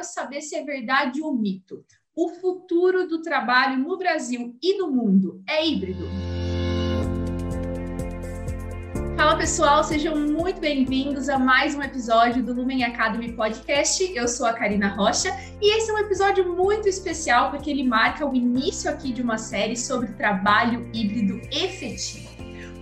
[0.00, 1.84] quero saber se é verdade ou mito.
[2.16, 6.08] O futuro do trabalho no Brasil e no mundo é híbrido?
[9.16, 14.10] Fala pessoal, sejam muito bem-vindos a mais um episódio do Lumen Academy Podcast.
[14.16, 15.28] Eu sou a Karina Rocha
[15.60, 19.36] e esse é um episódio muito especial porque ele marca o início aqui de uma
[19.36, 22.30] série sobre trabalho híbrido efetivo.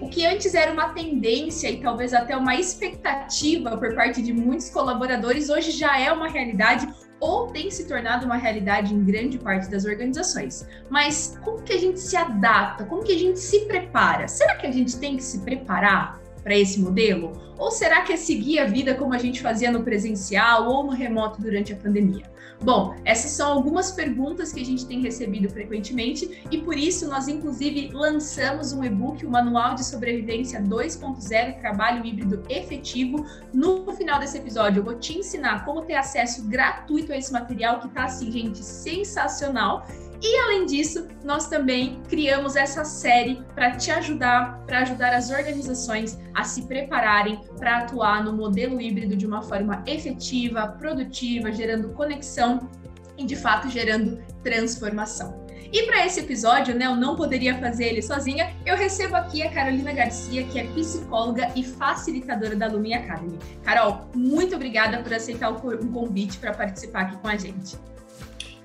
[0.00, 4.71] O que antes era uma tendência e talvez até uma expectativa por parte de muitos
[4.71, 6.87] colaboradores, hoje já é uma realidade
[7.21, 10.66] ou tem se tornado uma realidade em grande parte das organizações.
[10.88, 12.84] Mas como que a gente se adapta?
[12.84, 14.29] Como que a gente se prepara?
[14.29, 17.33] Será que a gente tem que se preparar para esse modelo?
[17.59, 20.93] Ou será que é seguir a vida como a gente fazia no presencial ou no
[20.93, 22.24] remoto durante a pandemia?
[22.61, 27.29] Bom, essas são algumas perguntas que a gente tem recebido frequentemente e por isso nós,
[27.29, 33.27] inclusive, lançamos um e-book, o Manual de Sobrevivência 2.0 Trabalho Híbrido Efetivo.
[33.52, 37.79] No final desse episódio, eu vou te ensinar como ter acesso gratuito a esse material
[37.79, 39.87] que está, assim, gente, sensacional.
[40.21, 46.19] E além disso, nós também criamos essa série para te ajudar, para ajudar as organizações
[46.35, 52.69] a se prepararem para atuar no modelo híbrido de uma forma efetiva, produtiva, gerando conexão
[53.16, 55.47] e de fato gerando transformação.
[55.71, 59.51] E para esse episódio, né, eu não poderia fazer ele sozinha, eu recebo aqui a
[59.51, 63.38] Carolina Garcia, que é psicóloga e facilitadora da Lumi Academy.
[63.63, 67.77] Carol, muito obrigada por aceitar o convite para participar aqui com a gente.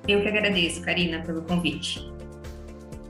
[0.08, 2.12] Eu que agradeço, Karina, pelo convite.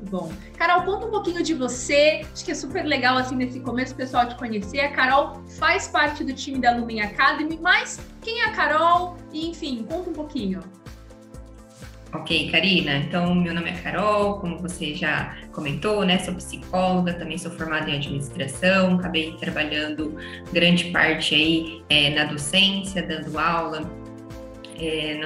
[0.10, 2.22] Bom, Carol, conta um pouquinho de você.
[2.32, 4.82] Acho que é super legal, assim, nesse começo, o pessoal te conhecer.
[4.82, 9.18] A Carol faz parte do time da Lumen Academy, mas quem é a Carol?
[9.32, 10.60] E, enfim, conta um pouquinho.
[12.14, 12.98] Ok, Karina.
[12.98, 16.20] Então, meu nome é Carol, como você já comentou, né?
[16.20, 20.16] Sou psicóloga, também sou formada em administração, acabei trabalhando
[20.52, 23.82] grande parte aí é, na docência, dando aula
[24.78, 25.20] é,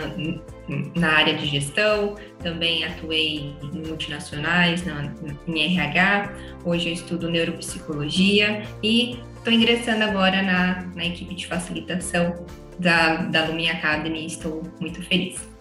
[0.95, 5.13] na área de gestão, também atuei em multinacionais, na,
[5.47, 6.33] em RH,
[6.65, 12.45] hoje eu estudo neuropsicologia e estou ingressando agora na, na equipe de facilitação
[12.79, 15.56] da, da Lumi Academy e estou muito feliz.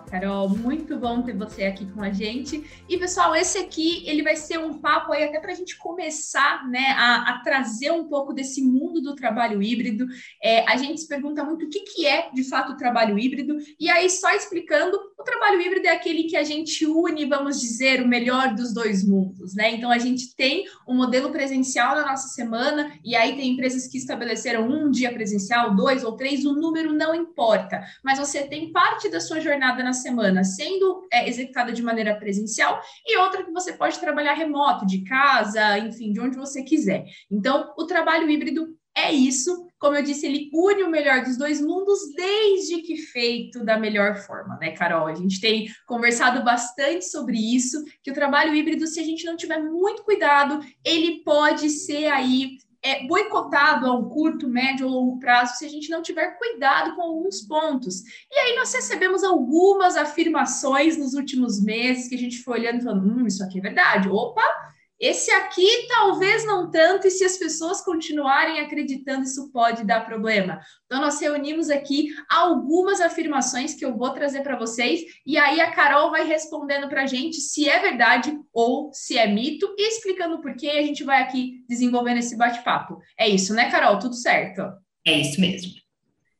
[0.00, 0.48] Carol.
[0.48, 2.64] Muito bom ter você aqui com a gente.
[2.88, 6.68] E, pessoal, esse aqui, ele vai ser um papo aí até para a gente começar,
[6.68, 10.06] né, a, a, trazer um pouco desse mundo do trabalho híbrido.
[10.42, 13.56] É, a gente se pergunta muito o que, que é, de fato, o trabalho híbrido.
[13.78, 18.02] E aí, só explicando, o trabalho híbrido é aquele que a gente une, vamos dizer,
[18.02, 19.70] o melhor dos dois mundos, né?
[19.72, 23.98] Então, a gente tem um modelo presencial na nossa semana, e aí tem empresas que
[23.98, 29.08] estabeleceram um dia presencial, dois ou três, o número não importa, mas você tem parte
[29.08, 33.74] da sua jornada na semana sendo é, executada de maneira presencial e outra que você
[33.74, 37.04] pode trabalhar remoto, de casa, enfim, de onde você quiser.
[37.30, 39.66] Então, o trabalho híbrido é isso.
[39.78, 44.16] Como eu disse, ele une o melhor dos dois mundos, desde que feito da melhor
[44.16, 45.08] forma, né, Carol?
[45.08, 49.36] A gente tem conversado bastante sobre isso, que o trabalho híbrido, se a gente não
[49.36, 55.18] tiver muito cuidado, ele pode ser aí é, boicotado a um curto, médio ou longo
[55.18, 58.02] prazo se a gente não tiver cuidado com alguns pontos.
[58.30, 62.84] E aí nós recebemos algumas afirmações nos últimos meses que a gente foi olhando e
[62.84, 64.10] falando, hum, isso aqui é verdade.
[64.10, 64.44] Opa,
[65.04, 70.60] esse aqui talvez não tanto, e se as pessoas continuarem acreditando, isso pode dar problema.
[70.86, 75.72] Então, nós reunimos aqui algumas afirmações que eu vou trazer para vocês, e aí a
[75.72, 80.40] Carol vai respondendo para a gente se é verdade ou se é mito, e explicando
[80.40, 82.98] por que a gente vai aqui desenvolvendo esse bate-papo.
[83.18, 83.98] É isso, né, Carol?
[83.98, 84.62] Tudo certo?
[85.06, 85.70] É isso mesmo.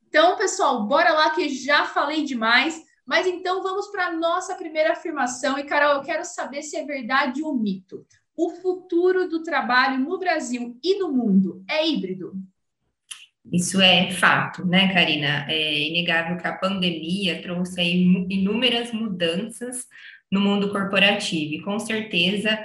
[0.09, 2.83] Então, pessoal, bora lá que já falei demais.
[3.07, 5.59] Mas então vamos para a nossa primeira afirmação.
[5.59, 10.19] E, Carol, eu quero saber se é verdade ou mito o futuro do trabalho no
[10.19, 12.33] Brasil e no mundo é híbrido?
[13.53, 15.47] Isso é fato, né, Karina?
[15.49, 19.87] É inegável que a pandemia trouxe inúmeras mudanças
[20.33, 22.59] no mundo corporativo e com certeza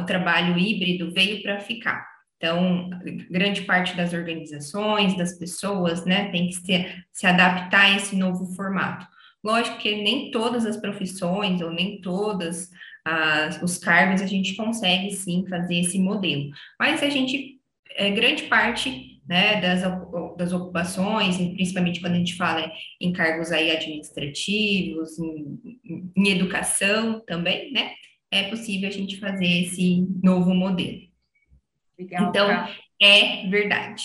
[0.00, 2.06] o trabalho híbrido veio para ficar.
[2.36, 2.90] Então,
[3.30, 8.54] grande parte das organizações, das pessoas, né, tem que se, se adaptar a esse novo
[8.54, 9.06] formato.
[9.42, 12.68] Lógico que nem todas as profissões ou nem todas
[13.06, 16.50] as, os cargos, a gente consegue sim fazer esse modelo.
[16.76, 17.60] Mas a gente,
[17.94, 19.82] é, grande parte né, das,
[20.36, 22.68] das ocupações, principalmente quando a gente fala
[23.00, 25.80] em cargos aí administrativos, em,
[26.16, 27.92] em educação também, né,
[28.28, 31.02] é possível a gente fazer esse novo modelo.
[31.96, 32.76] Legal, então, tá.
[33.00, 34.02] é verdade.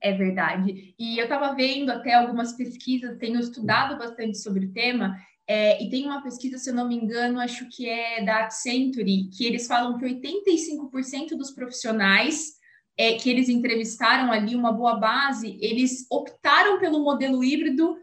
[0.00, 0.94] É verdade.
[0.98, 5.16] E eu estava vendo até algumas pesquisas, tenho estudado bastante sobre o tema,
[5.48, 9.28] é, e tem uma pesquisa, se eu não me engano, acho que é da Accenture,
[9.28, 12.52] que eles falam que 85% dos profissionais
[12.96, 17.96] é, que eles entrevistaram ali, uma boa base, eles optaram pelo modelo híbrido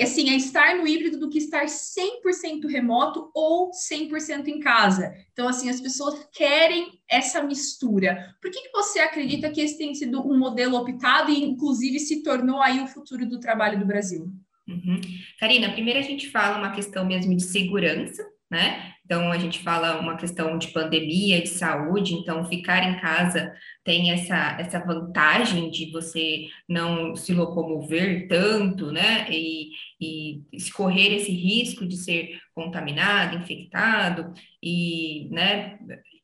[0.00, 5.12] assim, é estar no híbrido do que estar 100% remoto ou 100% em casa.
[5.32, 8.36] Então, assim, as pessoas querem essa mistura.
[8.40, 12.22] Por que, que você acredita que esse tem sido um modelo optado e, inclusive, se
[12.22, 14.30] tornou aí o futuro do trabalho do Brasil?
[14.66, 15.00] Uhum.
[15.38, 18.94] Karina, primeiro a gente fala uma questão mesmo de segurança, né?
[19.04, 23.52] Então, a gente fala uma questão de pandemia, de saúde, então ficar em casa
[23.84, 29.26] tem essa, essa vantagem de você não se locomover tanto, né?
[29.30, 29.70] E,
[30.00, 34.32] e escorrer esse risco de ser contaminado, infectado,
[34.62, 35.78] e, né?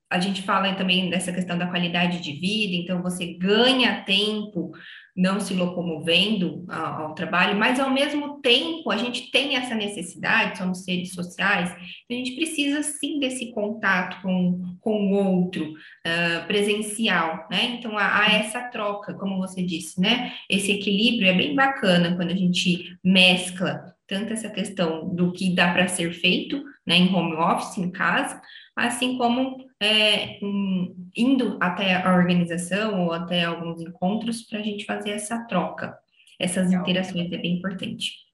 [0.08, 4.72] A gente fala também dessa questão da qualidade de vida, então você ganha tempo
[5.20, 10.56] não se locomovendo ao, ao, trabalho, mas ao mesmo tempo a gente tem essa necessidade,
[10.56, 17.46] somos seres sociais, a gente precisa sim desse contato com, com o outro uh, presencial,
[17.50, 17.76] né?
[17.78, 20.32] Então há, há, essa troca, como você disse, né?
[20.48, 25.72] Esse equilíbrio é bem bacana quando a gente mescla tanto essa questão do que dá
[25.72, 28.40] para ser feito, né, em home office, em casa,
[28.74, 34.84] assim como é, um, indo até a organização ou até alguns encontros para a gente
[34.84, 35.98] fazer essa troca.
[36.38, 36.82] Essas Legal.
[36.82, 38.30] interações é bem importante.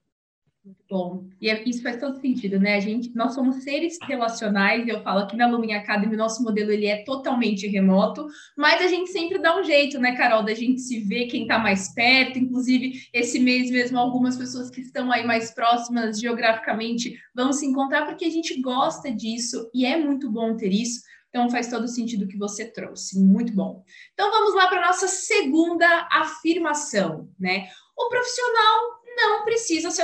[0.67, 1.23] Muito bom.
[1.39, 2.75] E é, isso faz todo sentido, né?
[2.75, 6.87] A gente, nós somos seres relacionais, eu falo aqui na Lumen Academy, nosso modelo ele
[6.87, 8.27] é totalmente remoto,
[8.57, 11.57] mas a gente sempre dá um jeito, né, Carol, da gente se ver quem está
[11.57, 17.53] mais perto, inclusive esse mês mesmo algumas pessoas que estão aí mais próximas geograficamente vão
[17.53, 20.99] se encontrar porque a gente gosta disso e é muito bom ter isso.
[21.37, 23.83] Então faz todo sentido o que você trouxe, muito bom.
[24.11, 27.69] Então vamos lá para a nossa segunda afirmação, né?
[27.95, 30.01] O profissional não precisa se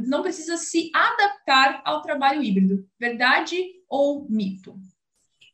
[0.00, 2.86] não precisa se adaptar ao trabalho híbrido.
[3.00, 3.56] Verdade
[3.88, 4.78] ou mito?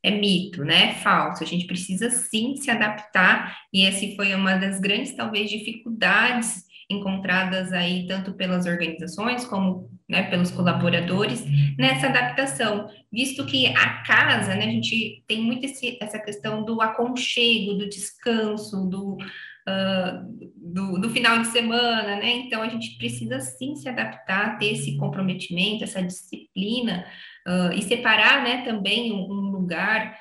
[0.02, 0.94] É mito, né?
[0.94, 1.44] Falso.
[1.44, 7.72] A gente precisa sim se adaptar, e essa foi uma das grandes, talvez, dificuldades encontradas
[7.72, 11.44] aí tanto pelas organizações como né, pelos colaboradores
[11.78, 16.82] nessa adaptação, visto que a casa, né, a gente tem muito esse, essa questão do
[16.82, 22.28] aconchego, do descanso, do, uh, do, do, final de semana, né?
[22.38, 27.06] Então a gente precisa sim se adaptar, ter esse comprometimento, essa disciplina
[27.46, 30.18] uh, e separar, né, também um, um lugar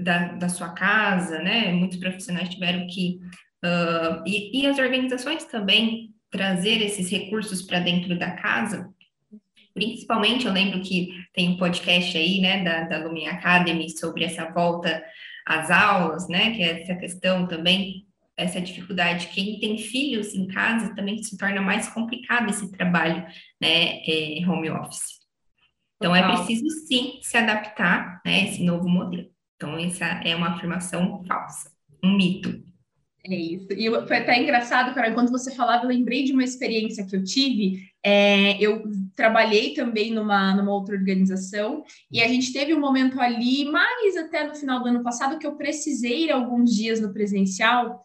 [0.00, 1.72] da, da sua casa, né?
[1.72, 3.18] Muitos profissionais tiveram que
[3.64, 8.92] Uh, e, e as organizações também trazer esses recursos para dentro da casa,
[9.74, 14.50] principalmente eu lembro que tem um podcast aí, né, da, da Lumen Academy sobre essa
[14.50, 15.04] volta
[15.46, 18.06] às aulas, né, que é essa questão também,
[18.36, 19.28] essa dificuldade.
[19.28, 23.24] Quem tem filhos em casa também se torna mais complicado esse trabalho,
[23.60, 25.20] né, é, home office.
[25.96, 29.30] Então, é preciso sim se adaptar, né, a esse novo modelo.
[29.54, 31.70] Então, essa é uma afirmação falsa,
[32.02, 32.71] um mito.
[33.24, 33.68] É isso.
[33.70, 37.22] E foi até engraçado, cara, enquanto você falava, eu lembrei de uma experiência que eu
[37.22, 37.88] tive.
[38.02, 38.82] É, eu
[39.14, 44.44] trabalhei também numa, numa outra organização e a gente teve um momento ali, mais até
[44.44, 48.04] no final do ano passado, que eu precisei ir alguns dias no presencial.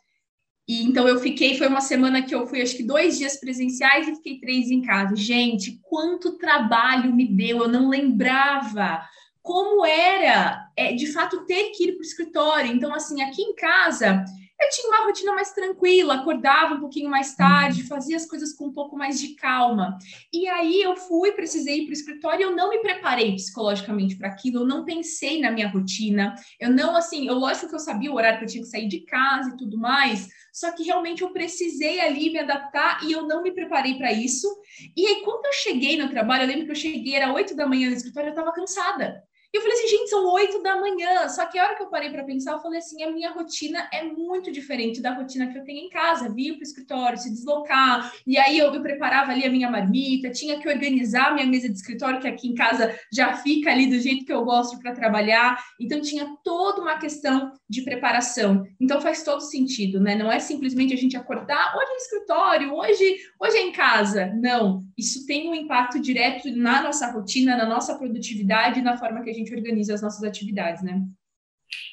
[0.67, 4.07] E então eu fiquei, foi uma semana que eu fui, acho que dois dias presenciais
[4.07, 5.15] e fiquei três em casa.
[5.15, 9.01] Gente, quanto trabalho me deu, eu não lembrava
[9.41, 12.71] como era, é, de fato, ter que ir para o escritório.
[12.71, 14.23] Então, assim, aqui em casa
[14.59, 18.67] eu tinha uma rotina mais tranquila, acordava um pouquinho mais tarde, fazia as coisas com
[18.67, 19.97] um pouco mais de calma.
[20.33, 24.29] E aí eu fui, precisei ir para o escritório, eu não me preparei psicologicamente para
[24.29, 28.11] aquilo, eu não pensei na minha rotina, eu não assim, eu lógico que eu sabia
[28.11, 31.21] o horário que eu tinha que sair de casa e tudo mais, só que realmente
[31.21, 34.47] eu precisei ali me adaptar e eu não me preparei para isso.
[34.95, 37.67] E aí quando eu cheguei no trabalho, eu lembro que eu cheguei era oito da
[37.67, 39.23] manhã no escritório, eu estava cansada.
[39.57, 41.27] Eu falei assim, gente, são oito da manhã.
[41.29, 43.89] Só que a hora que eu parei para pensar, eu falei assim: a minha rotina
[43.91, 46.29] é muito diferente da rotina que eu tenho em casa.
[46.29, 48.13] Vir para o escritório, se deslocar.
[48.25, 51.67] E aí eu, eu preparava ali a minha marmita, tinha que organizar a minha mesa
[51.67, 54.93] de escritório, que aqui em casa já fica ali do jeito que eu gosto para
[54.93, 55.57] trabalhar.
[55.79, 58.63] Então tinha toda uma questão de preparação.
[58.79, 60.15] Então faz todo sentido, né?
[60.15, 64.27] Não é simplesmente a gente acordar, hoje é escritório, hoje, hoje é em casa.
[64.35, 64.83] Não.
[64.95, 69.33] Isso tem um impacto direto na nossa rotina, na nossa produtividade, na forma que a
[69.33, 71.01] gente organiza as nossas atividades, né?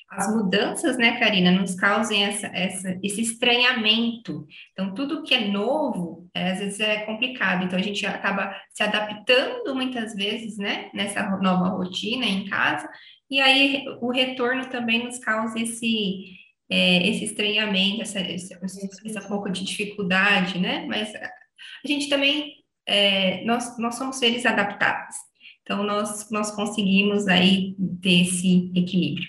[0.09, 4.47] As mudanças, né, Karina, nos causam essa, essa, esse estranhamento.
[4.73, 7.65] Então, tudo que é novo, é, às vezes é complicado.
[7.65, 12.89] Então, a gente acaba se adaptando muitas vezes, né, nessa nova rotina em casa.
[13.29, 16.37] E aí, o retorno também nos causa esse,
[16.71, 18.61] é, esse estranhamento, essa, essa,
[19.05, 20.87] essa pouco de dificuldade, né?
[20.87, 22.53] Mas a gente também,
[22.87, 25.17] é, nós, nós somos seres adaptáveis.
[25.65, 29.27] Então, nós, nós conseguimos aí ter esse equilíbrio.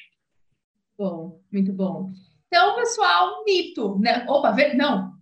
[0.97, 2.11] Bom, muito bom.
[2.47, 4.25] Então, pessoal, mito, né?
[4.29, 4.75] Opa, ver...
[4.75, 5.15] não.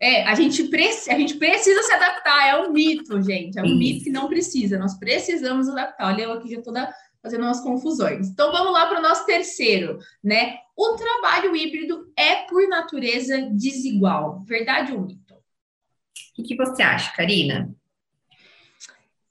[0.00, 3.58] É, a gente, a gente precisa se adaptar, é um mito, gente.
[3.58, 3.76] É um Isso.
[3.76, 6.12] mito que não precisa, nós precisamos adaptar.
[6.12, 6.92] Olha, eu aqui já toda
[7.22, 8.28] fazendo umas confusões.
[8.28, 10.58] Então vamos lá para o nosso terceiro, né?
[10.76, 14.44] O trabalho híbrido é, por natureza, desigual.
[14.44, 15.34] Verdade ou mito?
[16.38, 17.74] O que, você acha, Karina?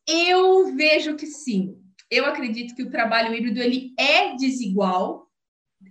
[0.07, 1.75] Eu vejo que sim.
[2.09, 5.23] Eu acredito que o trabalho híbrido ele é desigual,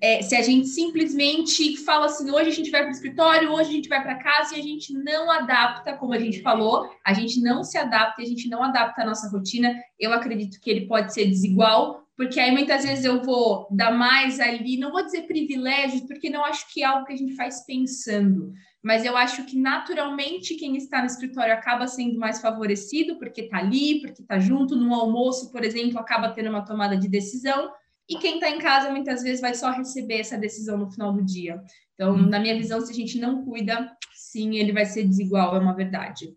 [0.00, 3.70] é, se a gente simplesmente fala assim, hoje a gente vai para o escritório, hoje
[3.70, 7.12] a gente vai para casa e a gente não adapta, como a gente falou, a
[7.12, 10.86] gente não se adapta, a gente não adapta a nossa rotina, eu acredito que ele
[10.86, 15.22] pode ser desigual, porque aí muitas vezes eu vou dar mais ali, não vou dizer
[15.22, 19.44] privilégios, porque não acho que é algo que a gente faz pensando, mas eu acho
[19.44, 24.38] que naturalmente quem está no escritório acaba sendo mais favorecido, porque está ali, porque está
[24.38, 27.70] junto, no almoço, por exemplo, acaba tendo uma tomada de decisão,
[28.08, 31.24] e quem está em casa muitas vezes vai só receber essa decisão no final do
[31.24, 31.62] dia.
[31.94, 35.60] Então, na minha visão, se a gente não cuida, sim, ele vai ser desigual, é
[35.60, 36.34] uma verdade.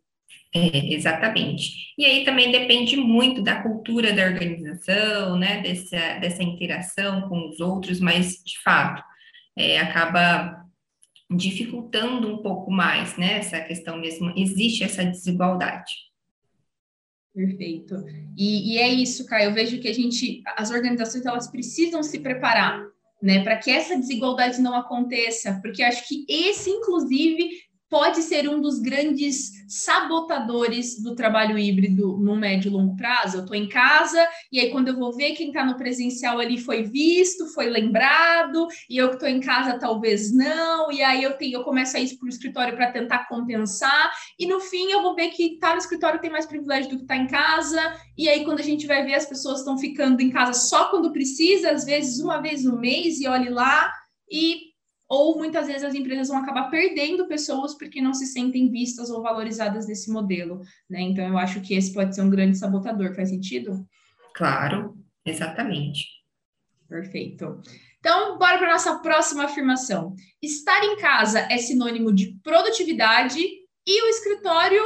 [0.53, 1.93] É, exatamente.
[1.97, 7.59] E aí também depende muito da cultura da organização, né, dessa, dessa interação com os
[7.59, 9.03] outros, mas de fato
[9.57, 10.64] é, acaba
[11.29, 15.91] dificultando um pouco mais, né, essa questão mesmo, existe essa desigualdade.
[17.33, 17.95] Perfeito.
[18.37, 19.49] E, e, é isso, Caio.
[19.49, 22.81] Eu vejo que a gente, as organizações, elas precisam se preparar,
[23.21, 27.49] né, para que essa desigualdade não aconteça, porque acho que esse, inclusive,
[27.95, 33.37] pode ser um dos grandes sabotadores do trabalho híbrido no médio e longo prazo.
[33.37, 36.59] Eu estou em casa e aí quando eu vou ver quem está no presencial ali
[36.59, 41.37] foi visto, foi lembrado, e eu que estou em casa talvez não, e aí eu
[41.37, 45.01] tenho, eu começo a ir para o escritório para tentar compensar, e no fim eu
[45.01, 47.81] vou ver que tá no escritório tem mais privilégio do que tá em casa,
[48.17, 51.13] e aí quando a gente vai ver as pessoas estão ficando em casa só quando
[51.13, 53.89] precisa, às vezes uma vez no mês, e olhe lá,
[54.29, 54.74] e
[55.07, 59.21] ou muitas vezes as empresas vão acabar perdendo pessoas porque não se sentem vistas ou
[59.21, 61.01] valorizadas nesse modelo, né?
[61.01, 63.87] Então eu acho que esse pode ser um grande sabotador, faz sentido?
[64.33, 66.07] Claro, exatamente.
[66.87, 67.61] Perfeito.
[67.99, 70.15] Então, bora para nossa próxima afirmação.
[70.41, 73.39] Estar em casa é sinônimo de produtividade
[73.87, 74.81] e o escritório,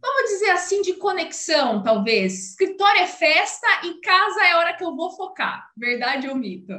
[0.00, 2.50] vamos dizer assim, de conexão, talvez.
[2.50, 5.70] Escritório é festa e casa é a hora que eu vou focar.
[5.76, 6.72] Verdade ou mito?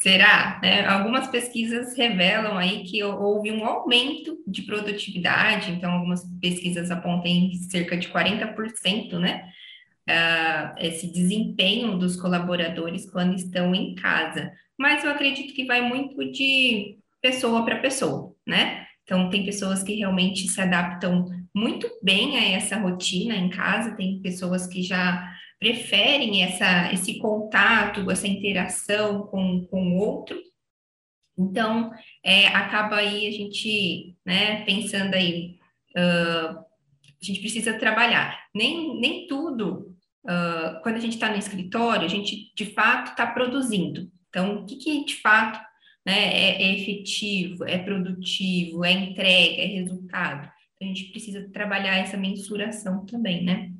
[0.00, 0.58] Será?
[0.62, 0.86] Né?
[0.86, 7.52] Algumas pesquisas revelam aí que houve um aumento de produtividade, então algumas pesquisas apontam em
[7.54, 9.50] cerca de 40%, né?
[10.08, 14.50] Uh, esse desempenho dos colaboradores quando estão em casa.
[14.76, 18.86] Mas eu acredito que vai muito de pessoa para pessoa, né?
[19.04, 24.20] Então, tem pessoas que realmente se adaptam muito bem a essa rotina em casa, tem
[24.20, 30.40] pessoas que já preferem essa, esse contato, essa interação com, o outro.
[31.38, 31.92] Então,
[32.24, 35.58] é, acaba aí a gente, né, pensando aí,
[35.96, 38.38] uh, a gente precisa trabalhar.
[38.54, 43.26] Nem, nem tudo, uh, quando a gente está no escritório, a gente de fato está
[43.26, 44.10] produzindo.
[44.30, 45.60] Então, o que, que de fato
[46.06, 50.50] né, é, é efetivo, é produtivo, é entrega, é resultado?
[50.80, 53.74] Então, a gente precisa trabalhar essa mensuração também, né?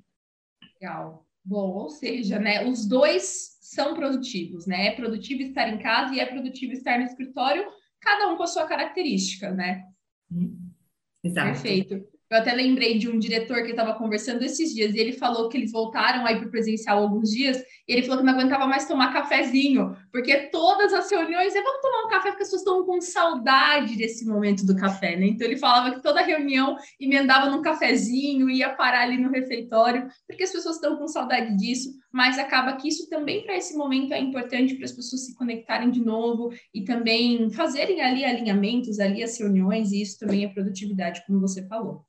[0.74, 1.26] Legal.
[1.42, 4.88] Bom, ou seja, né, os dois são produtivos, né?
[4.88, 7.64] É produtivo estar em casa e é produtivo estar no escritório,
[7.98, 9.86] cada um com a sua característica, né?
[11.24, 11.52] Exato.
[11.52, 12.06] Perfeito.
[12.30, 15.58] Eu até lembrei de um diretor que estava conversando esses dias, e ele falou que
[15.58, 18.86] eles voltaram aí para o presencial alguns dias, e ele falou que não aguentava mais
[18.86, 22.86] tomar cafezinho, porque todas as reuniões é vamos tomar um café, porque as pessoas estão
[22.86, 25.26] com saudade desse momento do café, né?
[25.26, 30.44] Então ele falava que toda reunião emendava num cafezinho, ia parar ali no refeitório, porque
[30.44, 34.20] as pessoas estão com saudade disso, mas acaba que isso também para esse momento é
[34.20, 39.36] importante para as pessoas se conectarem de novo e também fazerem ali alinhamentos, ali as
[39.36, 42.04] reuniões, e isso também é produtividade, como você falou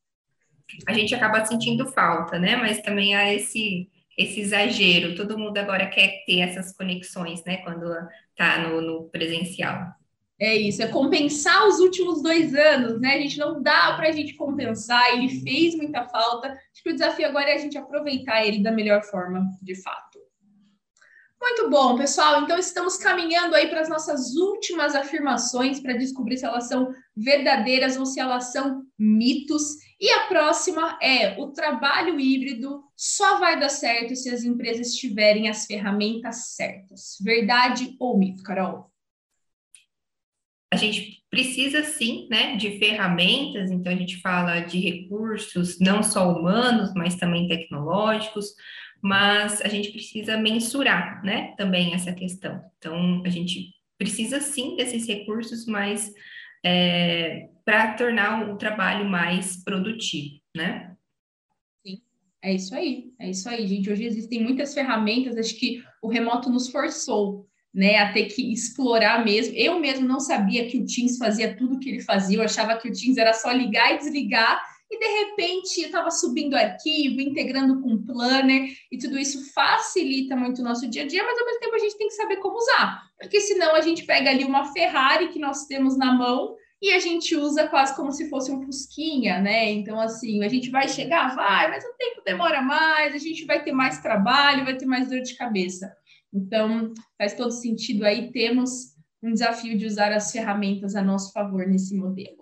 [0.87, 2.55] a gente acaba sentindo falta, né?
[2.55, 5.15] Mas também há esse, esse exagero.
[5.15, 7.57] Todo mundo agora quer ter essas conexões, né?
[7.57, 7.85] Quando
[8.31, 9.93] está no, no presencial.
[10.39, 13.13] É isso, é compensar os últimos dois anos, né?
[13.13, 16.47] A gente não dá para a gente compensar, ele fez muita falta.
[16.47, 20.19] Acho que o desafio agora é a gente aproveitar ele da melhor forma, de fato.
[21.39, 22.43] Muito bom, pessoal.
[22.43, 27.97] Então, estamos caminhando aí para as nossas últimas afirmações para descobrir se elas são verdadeiras
[27.97, 29.77] ou se elas são mitos.
[29.99, 35.49] E a próxima é: o trabalho híbrido só vai dar certo se as empresas tiverem
[35.49, 37.17] as ferramentas certas.
[37.21, 38.91] Verdade ou mito, Carol?
[40.73, 46.31] A gente precisa sim, né, de ferramentas, então a gente fala de recursos não só
[46.31, 48.55] humanos, mas também tecnológicos
[49.01, 52.61] mas a gente precisa mensurar, né, também essa questão.
[52.77, 56.13] Então, a gente precisa sim desses recursos, mas
[56.63, 60.95] é, para tornar o trabalho mais produtivo, né?
[61.85, 62.01] Sim,
[62.41, 63.89] é isso aí, é isso aí, gente.
[63.89, 69.23] Hoje existem muitas ferramentas, acho que o remoto nos forçou né, a ter que explorar
[69.23, 69.55] mesmo.
[69.55, 72.77] Eu mesmo não sabia que o Teams fazia tudo o que ele fazia, eu achava
[72.77, 77.21] que o Teams era só ligar e desligar, e de repente eu estava subindo arquivo,
[77.21, 81.45] integrando com planner, e tudo isso facilita muito o nosso dia a dia, mas ao
[81.45, 84.43] mesmo tempo a gente tem que saber como usar, porque senão a gente pega ali
[84.43, 88.51] uma Ferrari que nós temos na mão e a gente usa quase como se fosse
[88.51, 89.69] um fusquinha, né?
[89.69, 93.63] Então, assim, a gente vai chegar, vai, mas o tempo demora mais, a gente vai
[93.63, 95.95] ter mais trabalho, vai ter mais dor de cabeça.
[96.33, 101.67] Então, faz todo sentido aí, temos um desafio de usar as ferramentas a nosso favor
[101.67, 102.41] nesse modelo.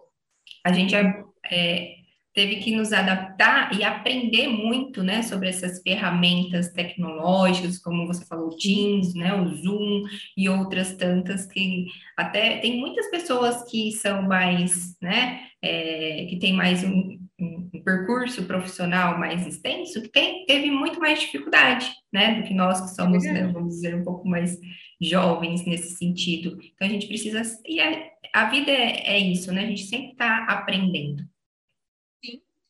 [0.66, 1.96] A gente é, é,
[2.34, 8.48] teve que nos adaptar e aprender muito, né, sobre essas ferramentas tecnológicas, como você falou,
[8.48, 10.04] o Teams, né, o Zoom
[10.38, 16.54] e outras tantas que até tem muitas pessoas que são mais, né, é, que tem
[16.54, 22.48] mais um, um, percurso profissional mais extenso, que tem, teve muito mais dificuldade, né, do
[22.48, 24.58] que nós que somos, é né, vamos dizer, um pouco mais
[25.02, 26.58] jovens nesse sentido.
[26.74, 30.12] Então a gente precisa, e é, a vida é, é isso, né, a gente sempre
[30.12, 31.24] está aprendendo.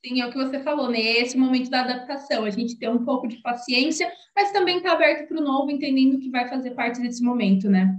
[0.06, 3.04] Sim, é o que você falou, né, esse momento da adaptação, a gente ter um
[3.04, 7.02] pouco de paciência, mas também está aberto para o novo, entendendo que vai fazer parte
[7.02, 7.98] desse momento, né.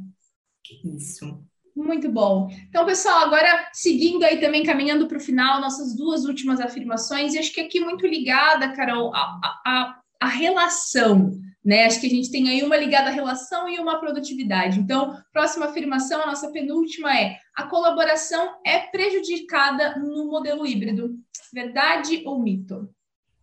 [0.83, 1.45] Isso.
[1.77, 2.49] Muito bom.
[2.69, 7.39] Então, pessoal, agora seguindo aí também, caminhando para o final, nossas duas últimas afirmações, e
[7.39, 11.85] acho que aqui muito ligada, Carol, a, a, a relação, né?
[11.85, 14.79] Acho que a gente tem aí uma ligada à relação e uma produtividade.
[14.79, 21.17] Então, próxima afirmação, a nossa penúltima é: a colaboração é prejudicada no modelo híbrido.
[21.53, 22.89] Verdade ou mito?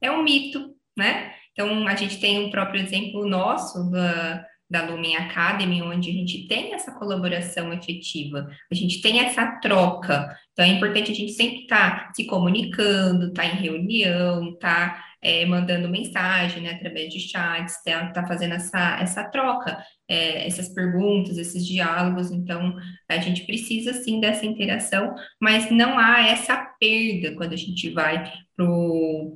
[0.01, 1.33] É um mito, né?
[1.51, 6.47] Então, a gente tem um próprio exemplo nosso da da Lumen Academy, onde a gente
[6.47, 10.36] tem essa colaboração efetiva, a gente tem essa troca.
[10.51, 14.93] Então, é importante a gente sempre estar tá se comunicando, estar tá em reunião, estar
[14.93, 20.46] tá, é, mandando mensagem né, através de chats, estar tá, fazendo essa, essa troca, é,
[20.48, 22.31] essas perguntas, esses diálogos.
[22.31, 22.75] Então,
[23.09, 28.31] a gente precisa sim dessa interação, mas não há essa perda quando a gente vai
[28.55, 29.35] para o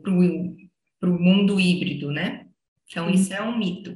[1.04, 2.46] mundo híbrido, né?
[2.90, 3.96] Então, isso é um mito.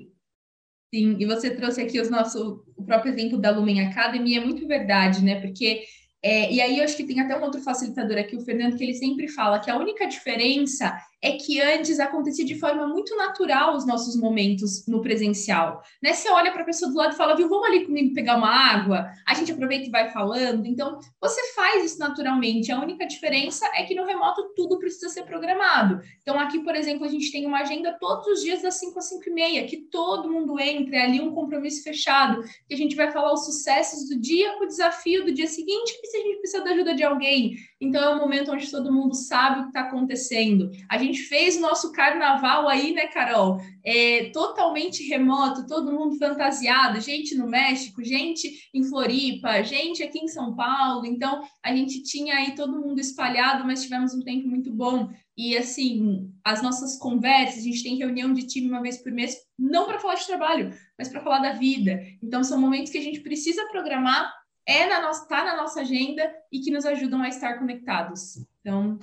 [0.94, 4.66] Sim, e você trouxe aqui os nosso, o próprio exemplo da Lumen Academy, é muito
[4.68, 5.42] verdade, né?
[5.42, 5.84] Porque
[6.28, 8.84] é, e aí eu acho que tem até um outro facilitador aqui, o Fernando, que
[8.84, 13.76] ele sempre fala que a única diferença é que antes acontecia de forma muito natural
[13.76, 15.82] os nossos momentos no presencial.
[16.02, 16.14] Né?
[16.14, 18.50] Você olha para a pessoa do lado e fala, viu, vamos ali comigo pegar uma
[18.50, 20.66] água, a gente aproveita e vai falando.
[20.66, 22.72] Então, você faz isso naturalmente.
[22.72, 26.00] A única diferença é que no remoto tudo precisa ser programado.
[26.22, 29.10] Então, aqui, por exemplo, a gente tem uma agenda todos os dias das 5 às
[29.10, 32.96] 5 e meia, que todo mundo entre, é ali um compromisso fechado, que a gente
[32.96, 36.40] vai falar os sucessos do dia, o desafio do dia seguinte, e se a gente
[36.40, 37.56] precisa da ajuda de alguém.
[37.80, 40.72] Então, é um momento onde todo mundo sabe o que está acontecendo.
[40.90, 43.60] A gente fez nosso carnaval aí, né, Carol?
[43.84, 50.28] É, totalmente remoto, todo mundo fantasiado, gente no México, gente em Floripa, gente aqui em
[50.28, 51.06] São Paulo.
[51.06, 55.10] Então, a gente tinha aí todo mundo espalhado, mas tivemos um tempo muito bom.
[55.38, 59.36] E assim, as nossas conversas, a gente tem reunião de time uma vez por mês,
[59.60, 62.02] não para falar de trabalho, mas para falar da vida.
[62.24, 64.32] Então, são momentos que a gente precisa programar
[64.66, 68.38] é na nossa, tá na nossa agenda e que nos ajudam a estar conectados.
[68.62, 68.98] Então,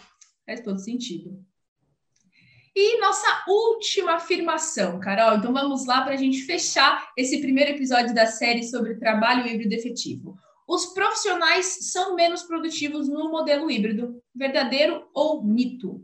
[0.44, 1.44] faz todo sentido.
[2.74, 5.36] E nossa última afirmação, Carol.
[5.36, 9.74] Então vamos lá para a gente fechar esse primeiro episódio da série sobre trabalho híbrido
[9.74, 10.38] efetivo.
[10.66, 16.02] Os profissionais são menos produtivos no modelo híbrido, verdadeiro ou mito?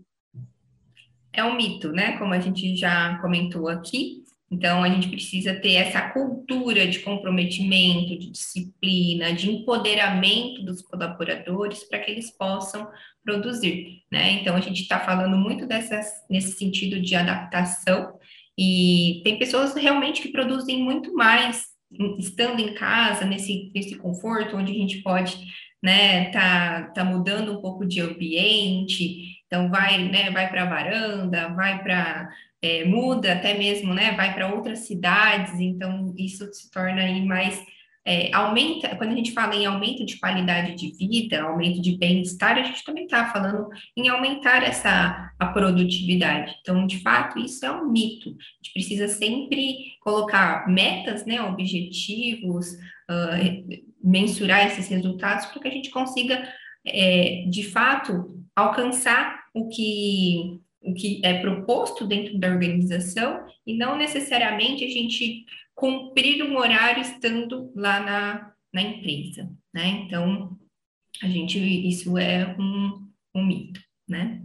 [1.33, 2.19] É um mito, né?
[2.19, 4.25] Como a gente já comentou aqui.
[4.51, 11.85] Então, a gente precisa ter essa cultura de comprometimento, de disciplina, de empoderamento dos colaboradores
[11.85, 12.89] para que eles possam
[13.23, 14.33] produzir, né?
[14.33, 18.19] Então, a gente está falando muito dessas, nesse sentido de adaptação,
[18.59, 21.67] e tem pessoas realmente que produzem muito mais
[22.19, 25.39] estando em casa, nesse, nesse conforto, onde a gente pode,
[25.83, 31.83] né, tá, tá mudando um pouco de ambiente, então vai, né, vai para varanda, vai
[31.83, 32.29] para
[32.61, 37.63] é, muda até mesmo, né, vai para outras cidades, então isso se torna aí mais
[38.09, 42.57] é, aumenta, quando a gente fala em aumento de qualidade de vida, aumento de bem-estar,
[42.57, 46.57] a gente também está falando em aumentar essa a produtividade.
[46.63, 48.31] Então, de fato, isso é um mito.
[48.31, 52.73] A gente precisa sempre colocar metas, né, objetivos,
[53.11, 56.49] uh, mensurar esses resultados para que a gente consiga,
[56.87, 63.97] é, de fato, alcançar o que o que é proposto dentro da organização e não
[63.97, 70.05] necessariamente a gente cumprir um horário estando lá na, na empresa, né?
[70.07, 70.57] Então,
[71.23, 74.43] a gente, isso é um, um mito, né?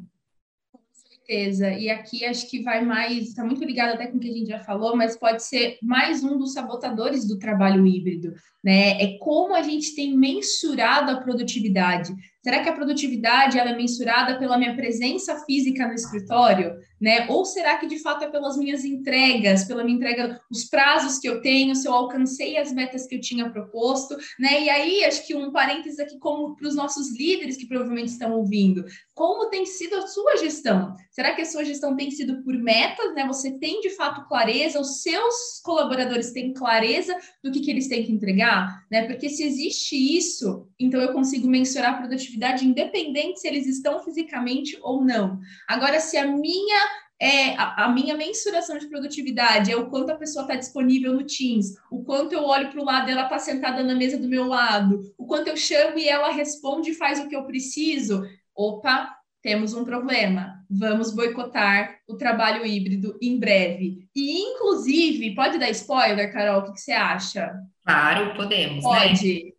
[1.24, 1.72] certeza.
[1.72, 4.48] E aqui acho que vai mais, está muito ligado até com o que a gente
[4.48, 9.02] já falou, mas pode ser mais um dos sabotadores do trabalho híbrido, né?
[9.02, 12.14] É como a gente tem mensurado a produtividade.
[12.44, 17.26] Será que a produtividade ela é mensurada pela minha presença física no escritório, né?
[17.30, 21.28] Ou será que de fato é pelas minhas entregas, pela minha entrega, os prazos que
[21.28, 24.62] eu tenho, se eu alcancei as metas que eu tinha proposto, né?
[24.62, 28.34] E aí acho que um parênteses aqui como para os nossos líderes que provavelmente estão
[28.34, 30.96] ouvindo, como tem sido a sua gestão?
[31.12, 33.26] Será que a sua gestão tem sido por metas, né?
[33.26, 38.04] Você tem de fato clareza, os seus colaboradores têm clareza do que, que eles têm
[38.04, 39.06] que entregar, né?
[39.08, 44.78] Porque se existe isso, então eu consigo mensurar a produtividade independente se eles estão fisicamente
[44.82, 45.40] ou não.
[45.68, 50.16] Agora, se a minha é, a, a, minha mensuração de produtividade é o quanto a
[50.16, 53.40] pessoa está disponível no Teams, o quanto eu olho para o lado e ela está
[53.40, 57.20] sentada na mesa do meu lado, o quanto eu chamo e ela responde e faz
[57.20, 58.24] o que eu preciso.
[58.54, 60.64] Opa, temos um problema.
[60.70, 64.08] Vamos boicotar o trabalho híbrido em breve.
[64.16, 66.62] E, inclusive, pode dar spoiler, Carol?
[66.62, 67.54] O que, que você acha?
[67.86, 68.84] Claro, podemos.
[68.84, 68.90] Né?
[68.90, 69.44] Pode.
[69.46, 69.52] Né?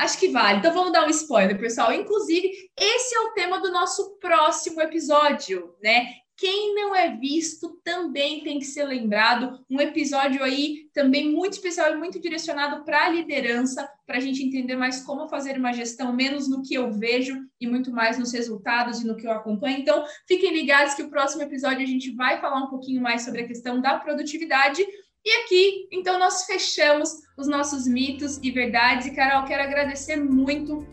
[0.00, 0.58] Acho que vale.
[0.58, 1.92] Então vamos dar um spoiler, pessoal.
[1.92, 6.06] Inclusive, esse é o tema do nosso próximo episódio, né?
[6.38, 9.62] Quem não é visto também tem que ser lembrado.
[9.68, 14.42] Um episódio aí também muito especial e muito direcionado para a liderança, para a gente
[14.42, 18.32] entender mais como fazer uma gestão, menos no que eu vejo e muito mais nos
[18.32, 19.80] resultados e no que eu acompanho.
[19.80, 23.42] Então, fiquem ligados que o próximo episódio a gente vai falar um pouquinho mais sobre
[23.42, 24.82] a questão da produtividade
[25.24, 29.06] e aqui, então, nós fechamos os nossos mitos e verdades.
[29.06, 30.86] E, Carol, quero agradecer muito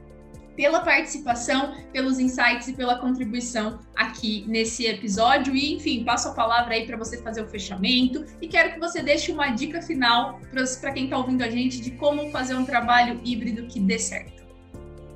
[0.56, 5.56] pela participação, pelos insights e pela contribuição aqui nesse episódio.
[5.56, 9.02] E, enfim, passo a palavra aí para você fazer o fechamento e quero que você
[9.02, 10.42] deixe uma dica final
[10.82, 14.46] para quem está ouvindo a gente de como fazer um trabalho híbrido que dê certo.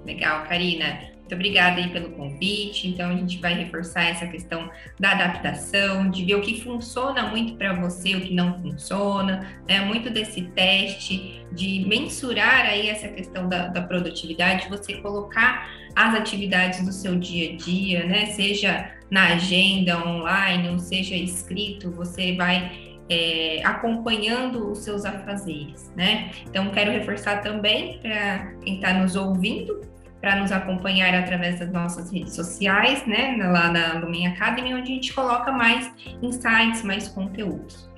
[0.06, 1.11] Legal, Karina.
[1.32, 2.90] Muito obrigada aí pelo convite.
[2.90, 7.56] Então, a gente vai reforçar essa questão da adaptação, de ver o que funciona muito
[7.56, 9.80] para você, o que não funciona, né?
[9.80, 16.86] Muito desse teste, de mensurar aí essa questão da, da produtividade, você colocar as atividades
[16.86, 18.26] do seu dia a dia, né?
[18.26, 26.32] Seja na agenda online, ou seja escrito, você vai é, acompanhando os seus afazeres, né?
[26.46, 29.91] Então, quero reforçar também para quem está nos ouvindo
[30.22, 34.96] para nos acompanhar através das nossas redes sociais, né, lá na Lumen Academy, onde a
[34.96, 37.90] gente coloca mais insights, mais conteúdos.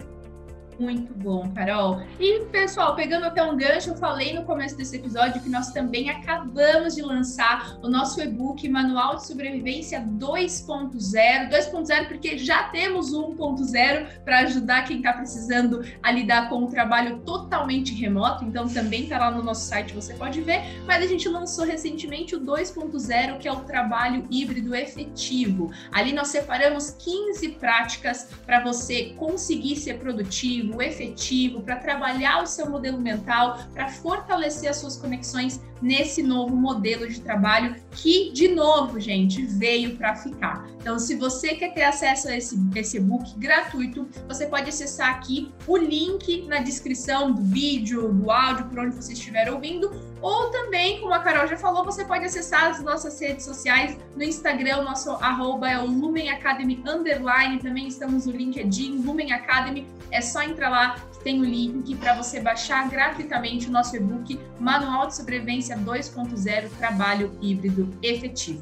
[0.84, 2.02] Muito bom, Carol.
[2.20, 6.10] E, pessoal, pegando até um gancho, eu falei no começo desse episódio que nós também
[6.10, 11.50] acabamos de lançar o nosso e-book Manual de Sobrevivência 2.0.
[11.50, 17.20] 2.0 porque já temos 1.0 para ajudar quem está precisando a lidar com o trabalho
[17.20, 18.44] totalmente remoto.
[18.44, 20.84] Então, também está lá no nosso site, você pode ver.
[20.86, 25.72] Mas a gente lançou recentemente o 2.0, que é o trabalho híbrido efetivo.
[25.94, 32.70] Ali nós separamos 15 práticas para você conseguir ser produtivo efetivo, para trabalhar o seu
[32.70, 39.00] modelo mental, para fortalecer as suas conexões nesse novo modelo de trabalho que, de novo,
[39.00, 40.66] gente, veio para ficar.
[40.80, 42.56] Então, se você quer ter acesso a esse,
[42.98, 48.80] e-book gratuito, você pode acessar aqui o link na descrição do vídeo, do áudio, por
[48.80, 52.82] onde você estiver ouvindo, ou também, como a Carol já falou, você pode acessar as
[52.82, 58.32] nossas redes sociais no Instagram, nosso arroba é o Lumen Academy Underline, também estamos no
[58.32, 63.96] LinkedIn, Lumen Academy, é só lá tem o link para você baixar gratuitamente o nosso
[63.96, 68.62] e-book Manual de Sobrevivência 2.0 Trabalho Híbrido Efetivo.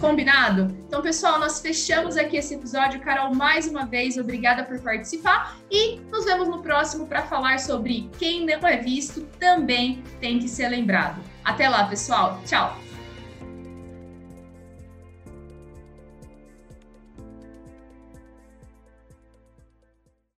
[0.00, 0.74] Combinado?
[0.86, 3.00] Então, pessoal, nós fechamos aqui esse episódio.
[3.00, 8.08] Carol, mais uma vez, obrigada por participar e nos vemos no próximo para falar sobre
[8.18, 11.20] quem não é visto também tem que ser lembrado.
[11.44, 12.40] Até lá, pessoal.
[12.46, 12.87] Tchau!